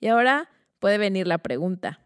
[0.00, 0.48] Y ahora
[0.78, 2.00] puede venir la pregunta,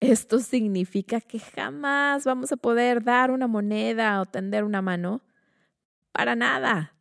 [0.00, 5.22] ¿esto significa que jamás vamos a poder dar una moneda o tender una mano?
[6.12, 6.94] Para nada.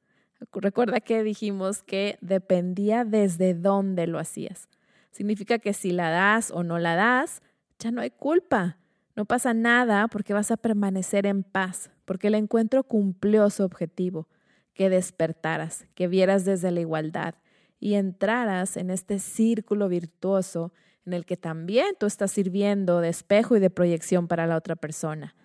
[0.54, 4.68] Recuerda que dijimos que dependía desde dónde lo hacías.
[5.12, 7.42] Significa que si la das o no la das,
[7.78, 8.78] ya no hay culpa.
[9.16, 14.28] No pasa nada porque vas a permanecer en paz, porque el encuentro cumplió su objetivo,
[14.74, 17.36] que despertaras, que vieras desde la igualdad
[17.82, 20.72] y entraras en este círculo virtuoso
[21.06, 24.78] en el que también tú estás sirviendo de espejo y de proyección para la otra
[24.78, 25.36] persona.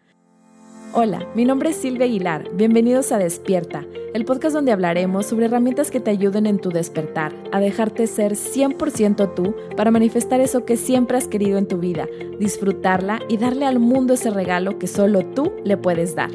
[0.92, 2.48] Hola, mi nombre es Silvia Aguilar.
[2.54, 7.34] Bienvenidos a Despierta, el podcast donde hablaremos sobre herramientas que te ayuden en tu despertar,
[7.52, 12.06] a dejarte ser 100% tú para manifestar eso que siempre has querido en tu vida,
[12.38, 16.30] disfrutarla y darle al mundo ese regalo que solo tú le puedes dar.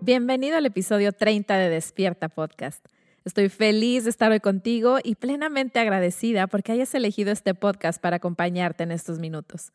[0.00, 2.86] Bienvenido al episodio 30 de Despierta Podcast.
[3.22, 8.16] Estoy feliz de estar hoy contigo y plenamente agradecida porque hayas elegido este podcast para
[8.16, 9.72] acompañarte en estos minutos.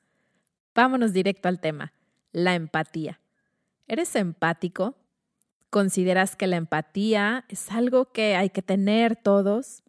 [0.74, 1.94] Vámonos directo al tema,
[2.32, 3.20] la empatía.
[3.88, 4.96] ¿Eres empático?
[5.70, 9.84] ¿Consideras que la empatía es algo que hay que tener todos?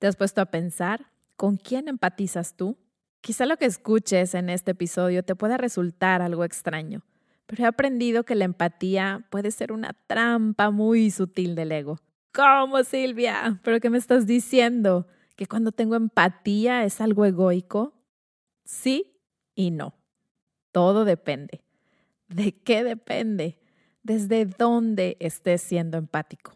[0.00, 2.76] ¿Te has puesto a pensar con quién empatizas tú?
[3.20, 7.02] Quizá lo que escuches en este episodio te pueda resultar algo extraño,
[7.46, 12.00] pero he aprendido que la empatía puede ser una trampa muy sutil del ego.
[12.32, 13.60] ¿Cómo, Silvia?
[13.64, 15.08] ¿Pero qué me estás diciendo?
[15.36, 17.92] ¿Que cuando tengo empatía es algo egoico?
[18.64, 19.16] Sí
[19.56, 19.94] y no.
[20.70, 21.62] Todo depende.
[22.28, 23.58] ¿De qué depende?
[24.04, 26.52] ¿Desde dónde estés siendo empático?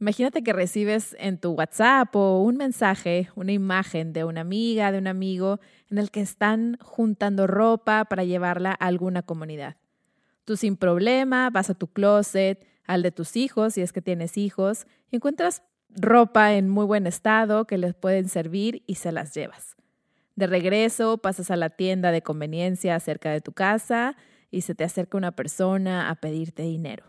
[0.00, 4.98] Imagínate que recibes en tu WhatsApp o un mensaje, una imagen de una amiga, de
[4.98, 5.58] un amigo,
[5.90, 9.76] en el que están juntando ropa para llevarla a alguna comunidad.
[10.44, 14.36] Tú sin problema vas a tu closet, al de tus hijos, si es que tienes
[14.36, 19.34] hijos, y encuentras ropa en muy buen estado que les pueden servir y se las
[19.34, 19.76] llevas.
[20.34, 24.16] De regreso pasas a la tienda de conveniencia cerca de tu casa
[24.50, 27.04] y se te acerca una persona a pedirte dinero.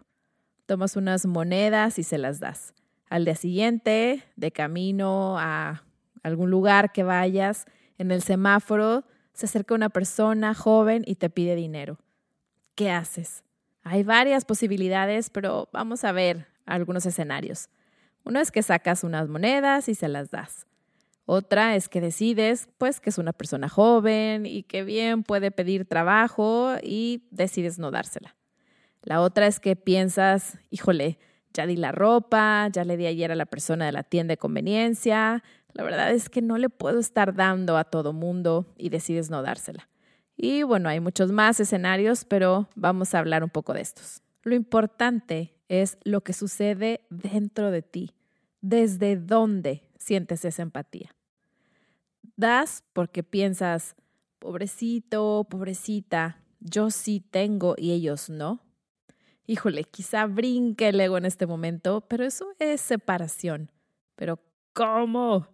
[0.65, 2.73] Tomas unas monedas y se las das.
[3.09, 5.83] Al día siguiente, de camino a
[6.21, 7.65] algún lugar que vayas,
[7.97, 11.99] en el semáforo se acerca una persona joven y te pide dinero.
[12.75, 13.43] ¿Qué haces?
[13.91, 17.69] Hay varias posibilidades, pero vamos a ver algunos escenarios.
[18.23, 20.67] Uno es que sacas unas monedas y se las das.
[21.25, 25.85] Otra es que decides, pues, que es una persona joven y que bien puede pedir
[25.85, 28.35] trabajo y decides no dársela.
[29.01, 31.17] La otra es que piensas, híjole,
[31.51, 34.37] ya di la ropa, ya le di ayer a la persona de la tienda de
[34.37, 39.31] conveniencia, la verdad es que no le puedo estar dando a todo mundo y decides
[39.31, 39.89] no dársela.
[40.41, 44.21] Y bueno, hay muchos más escenarios, pero vamos a hablar un poco de estos.
[44.43, 48.11] Lo importante es lo que sucede dentro de ti,
[48.61, 51.11] desde dónde sientes esa empatía
[52.39, 53.97] das porque piensas,
[54.39, 58.61] pobrecito, pobrecita, yo sí tengo y ellos no.
[59.45, 63.71] Híjole, quizá brinque el ego en este momento, pero eso es separación.
[64.15, 64.39] Pero
[64.71, 65.47] ¿cómo?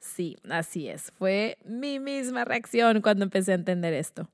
[0.00, 1.10] Sí, así es.
[1.12, 4.30] Fue mi misma reacción cuando empecé a entender esto.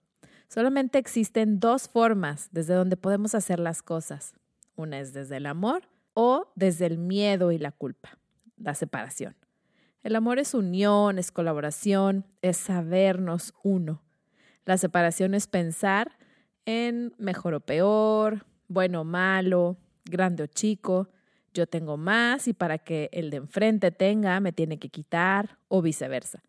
[0.48, 4.34] Solamente existen dos formas desde donde podemos hacer las cosas.
[4.76, 8.18] Una es desde el amor o desde el miedo y la culpa,
[8.56, 9.36] la separación.
[10.02, 14.02] El amor es unión, es colaboración, es sabernos uno.
[14.66, 16.18] La separación es pensar
[16.66, 21.08] en mejor o peor, bueno o malo, grande o chico,
[21.54, 25.80] yo tengo más y para que el de enfrente tenga me tiene que quitar o
[25.80, 26.42] viceversa.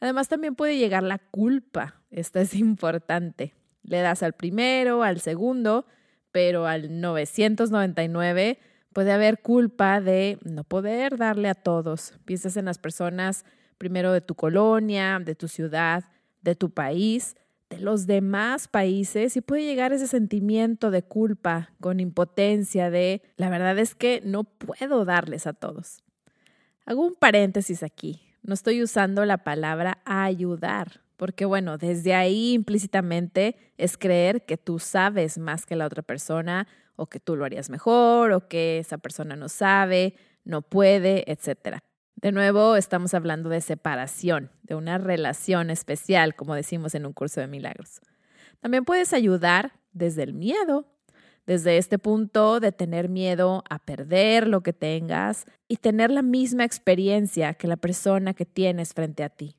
[0.00, 3.54] Además también puede llegar la culpa, esta es importante.
[3.82, 5.86] Le das al primero, al segundo,
[6.32, 8.58] pero al 999
[8.96, 12.14] Puede haber culpa de no poder darle a todos.
[12.24, 13.44] Piensas en las personas
[13.76, 16.04] primero de tu colonia, de tu ciudad,
[16.40, 17.36] de tu país,
[17.70, 23.50] de los demás países y puede llegar ese sentimiento de culpa con impotencia de la
[23.50, 26.02] verdad es que no puedo darles a todos.
[26.84, 28.22] Hago un paréntesis aquí.
[28.42, 34.78] No estoy usando la palabra ayudar, porque bueno, desde ahí implícitamente es creer que tú
[34.78, 38.98] sabes más que la otra persona o que tú lo harías mejor, o que esa
[38.98, 40.14] persona no sabe,
[40.44, 41.78] no puede, etc.
[42.16, 47.42] De nuevo, estamos hablando de separación, de una relación especial, como decimos en un curso
[47.42, 48.00] de milagros.
[48.60, 50.86] También puedes ayudar desde el miedo,
[51.46, 56.64] desde este punto de tener miedo a perder lo que tengas y tener la misma
[56.64, 59.58] experiencia que la persona que tienes frente a ti.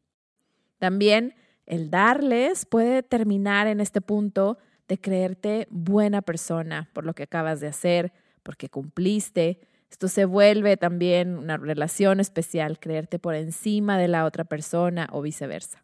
[0.80, 1.36] También
[1.68, 4.58] el darles puede terminar en este punto
[4.88, 9.60] de creerte buena persona por lo que acabas de hacer, porque cumpliste.
[9.90, 15.22] Esto se vuelve también una relación especial, creerte por encima de la otra persona o
[15.22, 15.82] viceversa.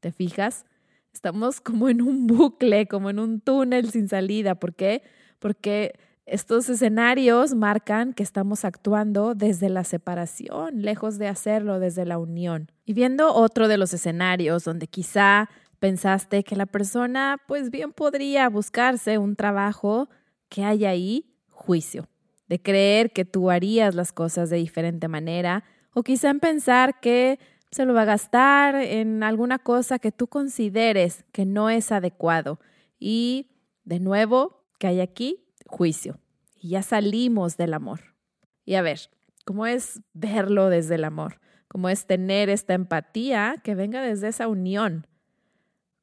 [0.00, 0.64] ¿Te fijas?
[1.12, 4.54] Estamos como en un bucle, como en un túnel sin salida.
[4.54, 5.02] ¿Por qué?
[5.38, 12.18] Porque estos escenarios marcan que estamos actuando desde la separación, lejos de hacerlo desde la
[12.18, 12.70] unión.
[12.84, 15.50] Y viendo otro de los escenarios donde quizá
[15.80, 20.08] pensaste que la persona pues bien podría buscarse un trabajo
[20.48, 22.06] que hay ahí, juicio,
[22.50, 25.62] de creer que tú harías las cosas de diferente manera
[25.94, 27.38] o quizá en pensar que
[27.70, 32.58] se lo va a gastar en alguna cosa que tú consideres que no es adecuado.
[32.98, 33.52] Y
[33.84, 35.46] de nuevo, que hay aquí?
[35.64, 36.18] juicio.
[36.56, 38.16] Y ya salimos del amor.
[38.64, 38.98] Y a ver,
[39.44, 41.40] ¿cómo es verlo desde el amor?
[41.68, 45.06] ¿Cómo es tener esta empatía que venga desde esa unión?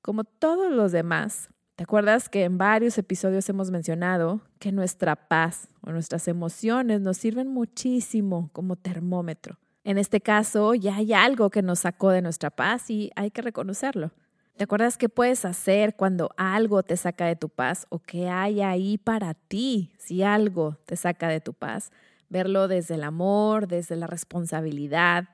[0.01, 5.69] Como todos los demás, ¿te acuerdas que en varios episodios hemos mencionado que nuestra paz
[5.81, 9.59] o nuestras emociones nos sirven muchísimo como termómetro?
[9.83, 13.43] En este caso, ya hay algo que nos sacó de nuestra paz y hay que
[13.43, 14.11] reconocerlo.
[14.57, 18.61] ¿Te acuerdas qué puedes hacer cuando algo te saca de tu paz o qué hay
[18.61, 21.91] ahí para ti si algo te saca de tu paz?
[22.27, 25.29] Verlo desde el amor, desde la responsabilidad.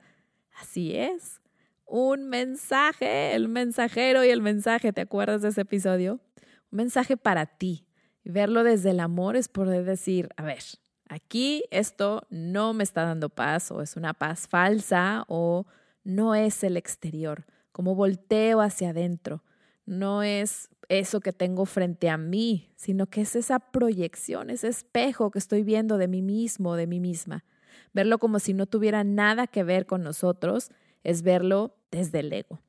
[0.60, 1.40] Así es.
[1.86, 6.20] Un mensaje, el mensajero y el mensaje, ¿te acuerdas de ese episodio?
[6.70, 7.86] Un mensaje para ti.
[8.24, 10.62] Verlo desde el amor es poder decir, a ver,
[11.08, 15.66] aquí esto no me está dando paz o es una paz falsa o
[16.04, 17.44] no es el exterior
[17.74, 19.42] como volteo hacia adentro.
[19.84, 25.32] No es eso que tengo frente a mí, sino que es esa proyección, ese espejo
[25.32, 27.44] que estoy viendo de mí mismo, de mí misma.
[27.92, 30.70] Verlo como si no tuviera nada que ver con nosotros
[31.04, 32.60] es verlo desde el ego.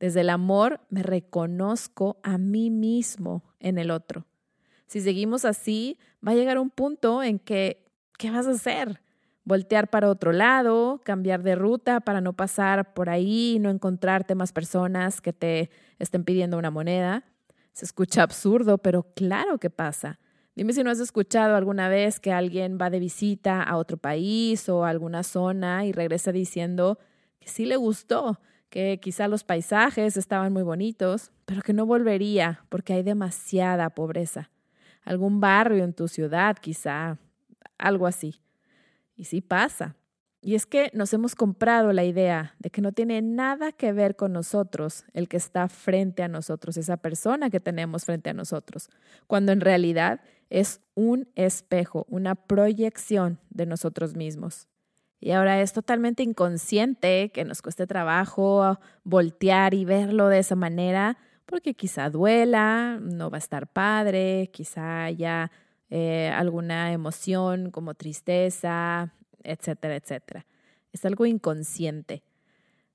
[0.00, 4.26] Desde el amor me reconozco a mí mismo en el otro.
[4.86, 7.86] Si seguimos así, va a llegar un punto en que,
[8.18, 9.00] ¿qué vas a hacer?
[9.44, 14.52] voltear para otro lado, cambiar de ruta para no pasar por ahí no encontrarte más
[14.52, 17.24] personas que te estén pidiendo una moneda.
[17.72, 20.18] Se escucha absurdo, pero claro que pasa.
[20.54, 24.68] Dime si no has escuchado alguna vez que alguien va de visita a otro país
[24.68, 26.98] o a alguna zona y regresa diciendo
[27.46, 32.92] sí le gustó, que quizá los paisajes estaban muy bonitos, pero que no volvería porque
[32.92, 34.50] hay demasiada pobreza.
[35.04, 37.18] Algún barrio en tu ciudad, quizá,
[37.78, 38.40] algo así.
[39.16, 39.96] Y sí pasa.
[40.40, 44.14] Y es que nos hemos comprado la idea de que no tiene nada que ver
[44.14, 48.90] con nosotros el que está frente a nosotros, esa persona que tenemos frente a nosotros,
[49.26, 50.20] cuando en realidad
[50.50, 54.68] es un espejo, una proyección de nosotros mismos.
[55.24, 61.16] Y ahora es totalmente inconsciente que nos cueste trabajo voltear y verlo de esa manera,
[61.46, 65.50] porque quizá duela, no va a estar padre, quizá haya
[65.88, 70.46] eh, alguna emoción como tristeza, etcétera, etcétera.
[70.92, 72.22] Es algo inconsciente.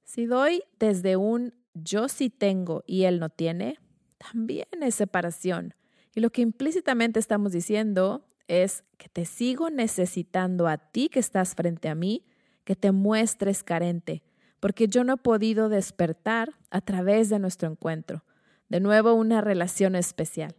[0.03, 3.79] Si doy desde un yo sí tengo y él no tiene,
[4.19, 5.73] también es separación.
[6.13, 11.55] Y lo que implícitamente estamos diciendo es que te sigo necesitando a ti que estás
[11.55, 12.25] frente a mí,
[12.65, 14.23] que te muestres carente,
[14.59, 18.25] porque yo no he podido despertar a través de nuestro encuentro.
[18.67, 20.55] De nuevo, una relación especial.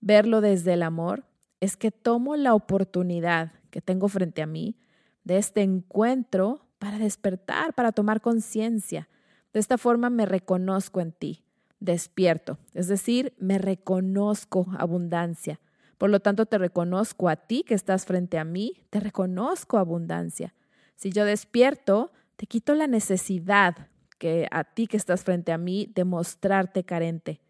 [0.00, 1.24] Verlo desde el amor
[1.60, 4.76] es que tomo la oportunidad que tengo frente a mí
[5.24, 9.08] de este encuentro para despertar, para tomar conciencia.
[9.52, 11.44] De esta forma me reconozco en ti,
[11.78, 15.60] despierto, es decir, me reconozco abundancia.
[16.02, 20.52] Por lo tanto, te reconozco a ti que estás frente a mí, te reconozco abundancia.
[20.96, 23.86] Si yo despierto, te quito la necesidad
[24.18, 27.40] que a ti que estás frente a mí de mostrarte carente.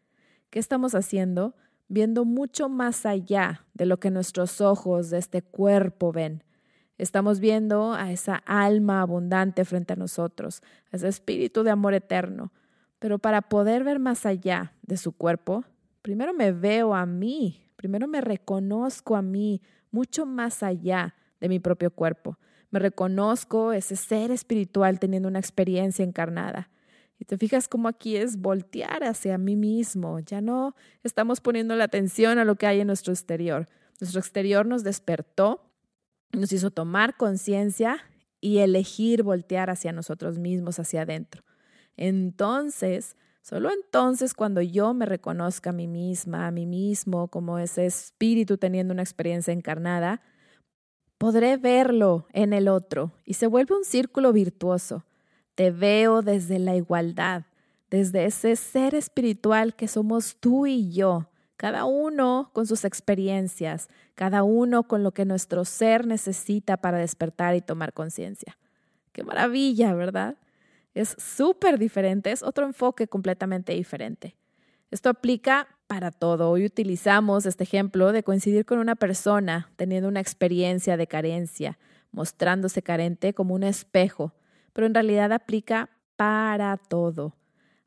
[0.51, 1.55] ¿Qué estamos haciendo?
[1.89, 6.45] viendo mucho más allá de lo que nuestros ojos de este cuerpo ven.
[6.99, 12.53] Estamos viendo a esa alma abundante frente a nosotros, a ese espíritu de amor eterno.
[12.99, 15.65] Pero para poder ver más allá de su cuerpo,
[16.03, 21.59] primero me veo a mí, primero me reconozco a mí, mucho más allá de mi
[21.59, 22.39] propio cuerpo.
[22.71, 26.71] Me reconozco ese ser espiritual teniendo una experiencia encarnada.
[27.19, 30.19] Y te fijas cómo aquí es voltear hacia mí mismo.
[30.21, 33.69] Ya no estamos poniendo la atención a lo que hay en nuestro exterior.
[34.01, 35.71] Nuestro exterior nos despertó,
[36.33, 37.99] nos hizo tomar conciencia
[38.41, 41.45] y elegir voltear hacia nosotros mismos, hacia adentro.
[41.97, 47.85] Entonces, solo entonces cuando yo me reconozca a mí misma, a mí mismo, como ese
[47.85, 50.23] espíritu teniendo una experiencia encarnada,
[51.19, 55.05] podré verlo en el otro y se vuelve un círculo virtuoso.
[55.55, 57.45] Te veo desde la igualdad,
[57.91, 64.43] desde ese ser espiritual que somos tú y yo, cada uno con sus experiencias, cada
[64.43, 68.59] uno con lo que nuestro ser necesita para despertar y tomar conciencia.
[69.13, 70.37] Qué maravilla, ¿verdad?
[70.95, 74.37] Es súper diferente, es otro enfoque completamente diferente.
[74.91, 76.51] Esto aplica para todo.
[76.51, 81.79] Hoy utilizamos este ejemplo de coincidir con una persona teniendo una experiencia de carencia,
[82.11, 84.35] mostrándose carente como un espejo,
[84.75, 87.37] pero en realidad aplica para todo.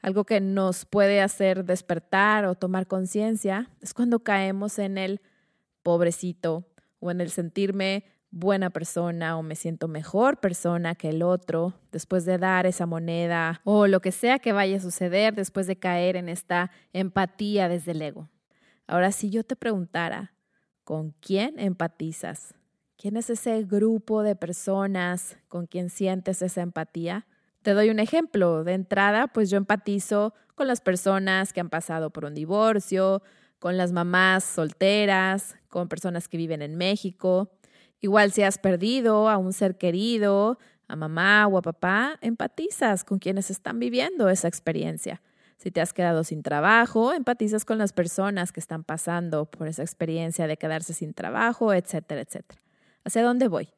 [0.02, 5.22] Algo que nos puede hacer despertar o tomar conciencia es cuando caemos en el
[5.84, 6.66] pobrecito
[7.00, 12.26] o en el sentirme buena persona o me siento mejor persona que el otro después
[12.26, 16.18] de dar esa moneda o lo que sea que vaya a suceder después de caer
[16.18, 18.30] en esta empatía desde el ego.
[18.88, 20.34] Ahora, si yo te preguntara,
[20.84, 22.54] ¿con quién empatizas?
[22.98, 27.26] ¿Quién es ese grupo de personas con quien sientes esa empatía?
[27.62, 28.66] Te doy un ejemplo.
[28.66, 33.24] De entrada, pues yo empatizo con las personas que han pasado por un divorcio,
[33.60, 37.50] con las mamás solteras, con personas que viven en México,
[38.02, 43.20] Igual si has perdido a un ser querido, a mamá o a papá, empatizas con
[43.20, 45.22] quienes están viviendo esa experiencia.
[45.58, 49.84] Si te has quedado sin trabajo, empatizas con las personas que están pasando por esa
[49.84, 52.62] experiencia de quedarse sin trabajo, etcétera, etcétera.
[53.04, 53.70] ¿Hacia dónde voy?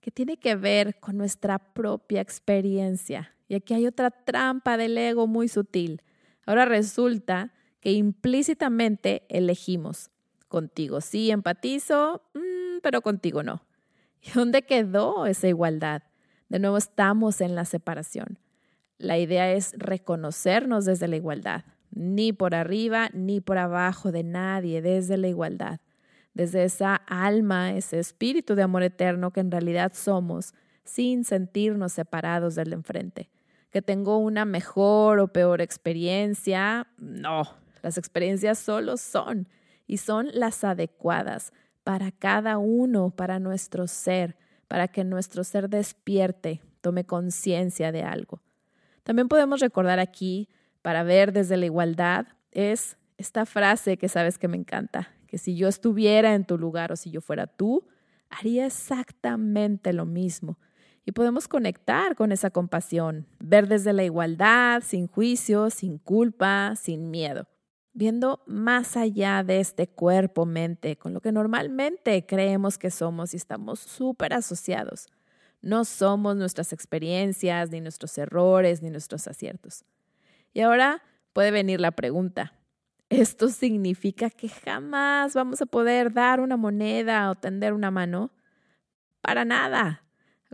[0.00, 3.34] Que tiene que ver con nuestra propia experiencia.
[3.46, 6.02] Y aquí hay otra trampa del ego muy sutil.
[6.46, 10.10] Ahora resulta que implícitamente elegimos.
[10.48, 12.22] Contigo sí empatizo,
[12.82, 13.62] pero contigo no.
[14.22, 16.02] ¿Y dónde quedó esa igualdad?
[16.48, 18.38] De nuevo estamos en la separación.
[18.96, 24.82] La idea es reconocernos desde la igualdad, ni por arriba ni por abajo de nadie,
[24.82, 25.80] desde la igualdad,
[26.34, 30.52] desde esa alma, ese espíritu de amor eterno que en realidad somos,
[30.84, 33.30] sin sentirnos separados del enfrente.
[33.70, 37.44] Que tengo una mejor o peor experiencia, no,
[37.82, 39.48] las experiencias solo son
[39.86, 41.52] y son las adecuadas
[41.88, 48.42] para cada uno, para nuestro ser, para que nuestro ser despierte, tome conciencia de algo.
[49.04, 50.50] También podemos recordar aquí,
[50.82, 55.56] para ver desde la igualdad, es esta frase que sabes que me encanta, que si
[55.56, 57.86] yo estuviera en tu lugar o si yo fuera tú,
[58.28, 60.58] haría exactamente lo mismo.
[61.06, 67.10] Y podemos conectar con esa compasión, ver desde la igualdad, sin juicio, sin culpa, sin
[67.10, 67.48] miedo
[67.98, 73.80] viendo más allá de este cuerpo-mente, con lo que normalmente creemos que somos y estamos
[73.80, 75.08] súper asociados.
[75.62, 79.84] No somos nuestras experiencias, ni nuestros errores, ni nuestros aciertos.
[80.54, 81.02] Y ahora
[81.32, 82.52] puede venir la pregunta,
[83.08, 88.30] ¿esto significa que jamás vamos a poder dar una moneda o tender una mano?
[89.22, 90.04] Para nada.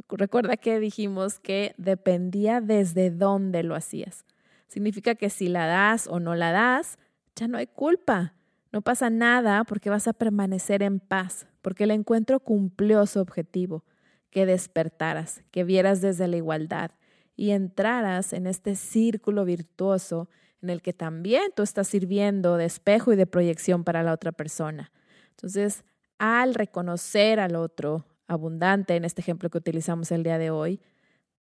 [0.09, 4.25] Recuerda que dijimos que dependía desde dónde lo hacías.
[4.67, 6.97] Significa que si la das o no la das,
[7.37, 8.35] ya no hay culpa.
[8.73, 13.85] No pasa nada porque vas a permanecer en paz, porque el encuentro cumplió su objetivo,
[14.31, 16.91] que despertaras, que vieras desde la igualdad
[17.37, 20.29] y entraras en este círculo virtuoso
[20.63, 24.33] en el que también tú estás sirviendo de espejo y de proyección para la otra
[24.33, 24.93] persona.
[25.31, 25.85] Entonces,
[26.19, 30.81] al reconocer al otro abundante, en este ejemplo que utilizamos el día de hoy,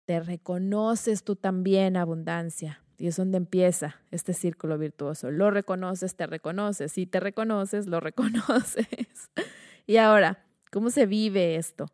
[0.06, 5.32] te reconoces tú también abundancia, y es donde empieza este círculo virtuoso.
[5.32, 6.92] Lo reconoces, te reconoces.
[6.92, 8.86] Si te reconoces, lo reconoces.
[9.88, 11.88] y ahora, ¿cómo se vive esto?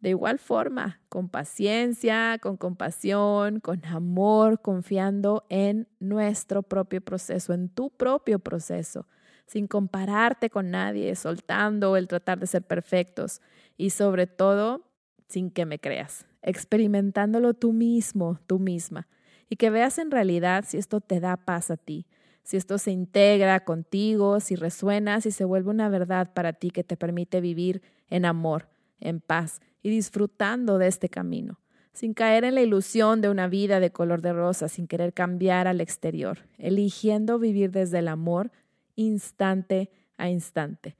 [0.00, 7.70] De igual forma, con paciencia, con compasión, con amor, confiando en nuestro propio proceso, en
[7.70, 9.06] tu propio proceso,
[9.46, 13.40] sin compararte con nadie, soltando el tratar de ser perfectos
[13.78, 14.84] y sobre todo,
[15.28, 19.08] sin que me creas, experimentándolo tú mismo, tú misma
[19.52, 22.06] y que veas en realidad si esto te da paz a ti,
[22.42, 26.84] si esto se integra contigo, si resuena, si se vuelve una verdad para ti que
[26.84, 31.60] te permite vivir en amor, en paz y disfrutando de este camino,
[31.92, 35.68] sin caer en la ilusión de una vida de color de rosa, sin querer cambiar
[35.68, 38.52] al exterior, eligiendo vivir desde el amor
[38.94, 40.96] instante a instante,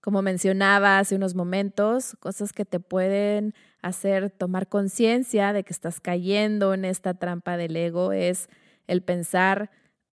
[0.00, 6.00] como mencionaba hace unos momentos, cosas que te pueden hacer tomar conciencia de que estás
[6.00, 8.48] cayendo en esta trampa del ego es
[8.86, 9.70] el pensar,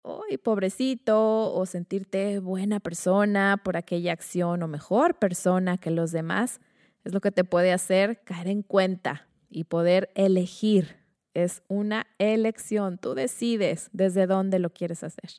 [0.04, 1.54] ¡ay, pobrecito!
[1.54, 6.60] o sentirte buena persona por aquella acción o mejor persona que los demás.
[7.04, 10.98] Es lo que te puede hacer caer en cuenta y poder elegir.
[11.34, 12.98] Es una elección.
[12.98, 15.32] Tú decides desde dónde lo quieres hacer.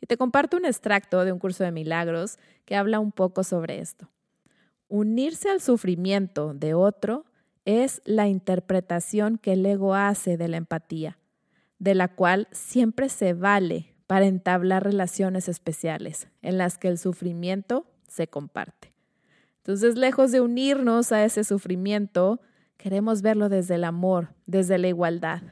[0.00, 3.78] Y te comparto un extracto de un curso de milagros que habla un poco sobre
[3.78, 4.08] esto.
[4.88, 7.24] Unirse al sufrimiento de otro
[7.64, 11.18] es la interpretación que el ego hace de la empatía,
[11.78, 17.86] de la cual siempre se vale para entablar relaciones especiales en las que el sufrimiento
[18.08, 18.92] se comparte.
[19.58, 22.40] Entonces, lejos de unirnos a ese sufrimiento,
[22.76, 25.42] queremos verlo desde el amor, desde la igualdad.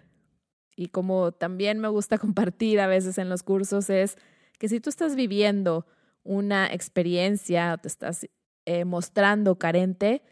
[0.74, 4.16] Y como también me gusta compartir a veces en los cursos es
[4.58, 5.86] que si tú estás viviendo
[6.22, 8.28] una experiencia o te estás
[8.66, 10.22] eh, mostrando carente,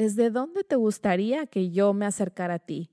[0.00, 2.88] ¿desde dónde te gustaría que yo me acercara a ti?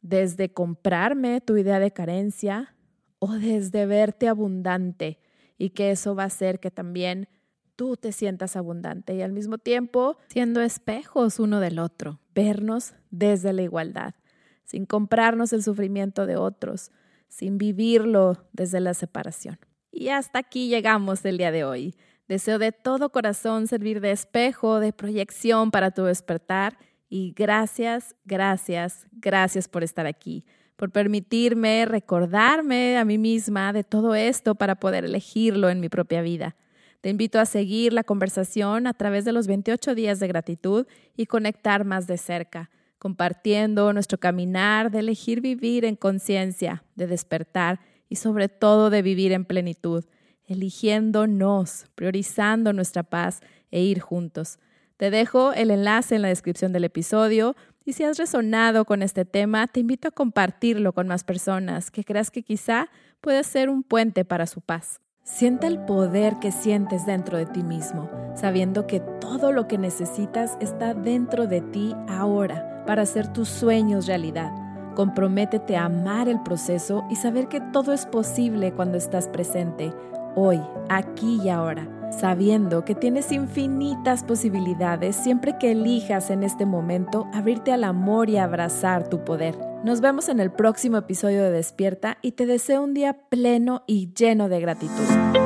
[0.00, 2.74] ¿Desde comprarme tu idea de carencia
[3.20, 5.20] o desde verte abundante?
[5.58, 7.28] Y que eso va a hacer que también
[7.76, 13.52] tú te sientas abundante y al mismo tiempo siendo espejos uno del otro, vernos desde
[13.52, 14.16] la igualdad,
[14.64, 16.90] sin comprarnos el sufrimiento de otros,
[17.28, 19.60] sin vivirlo desde la separación.
[19.92, 21.94] Y hasta aquí llegamos el día de hoy.
[22.26, 26.78] Deseo de todo corazón servir de espejo, de proyección para tu despertar
[27.10, 34.14] y gracias, gracias, gracias por estar aquí, por permitirme recordarme a mí misma de todo
[34.14, 36.56] esto para poder elegirlo en mi propia vida.
[37.02, 41.26] Te invito a seguir la conversación a través de los 28 días de gratitud y
[41.26, 48.16] conectar más de cerca, compartiendo nuestro caminar de elegir vivir en conciencia, de despertar y
[48.16, 50.06] sobre todo de vivir en plenitud,
[50.46, 54.58] eligiéndonos, priorizando nuestra paz e ir juntos.
[54.96, 59.24] Te dejo el enlace en la descripción del episodio y si has resonado con este
[59.24, 62.88] tema, te invito a compartirlo con más personas que creas que quizá
[63.20, 65.00] pueda ser un puente para su paz.
[65.22, 70.56] Sienta el poder que sientes dentro de ti mismo, sabiendo que todo lo que necesitas
[70.60, 74.52] está dentro de ti ahora para hacer tus sueños realidad.
[74.94, 79.92] Comprométete a amar el proceso y saber que todo es posible cuando estás presente,
[80.34, 87.26] hoy, aquí y ahora, sabiendo que tienes infinitas posibilidades siempre que elijas en este momento
[87.32, 89.56] abrirte al amor y abrazar tu poder.
[89.84, 94.12] Nos vemos en el próximo episodio de Despierta y te deseo un día pleno y
[94.14, 95.43] lleno de gratitud.